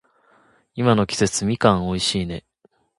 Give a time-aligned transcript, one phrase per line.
[0.73, 2.43] 今の季節、みかん美味しいね。